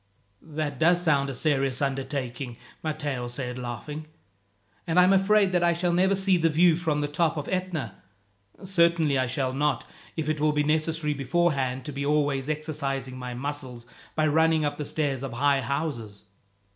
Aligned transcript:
"That 0.41 0.79
does 0.79 0.99
sound 0.99 1.29
a 1.29 1.33
serious 1.35 1.79
undertaking," 1.79 2.57
Matteo 2.81 3.27
said, 3.27 3.59
laughing; 3.59 4.07
"and 4.87 4.99
I 4.99 5.03
am 5.03 5.13
afraid 5.13 5.51
that 5.51 5.61
I 5.63 5.73
shall 5.73 5.93
never 5.93 6.15
see 6.15 6.37
the 6.37 6.49
view 6.49 6.75
from 6.75 7.01
the 7.01 7.07
top 7.07 7.37
of 7.37 7.47
Etna. 7.49 8.01
Certainly 8.63 9.19
I 9.19 9.27
shall 9.27 9.53
not, 9.53 9.85
if 10.17 10.27
it 10.27 10.39
will 10.39 10.53
be 10.53 10.63
necessary 10.63 11.13
beforehand 11.13 11.85
to 11.85 11.91
be 11.91 12.03
always 12.03 12.49
exercising 12.49 13.15
my 13.19 13.35
muscles 13.35 13.85
by 14.15 14.25
running 14.25 14.65
up 14.65 14.77
the 14.77 14.85
stairs 14.85 15.21
of 15.21 15.33
high 15.33 15.61
houses." 15.61 16.23